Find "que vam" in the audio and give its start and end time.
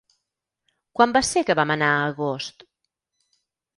1.49-1.75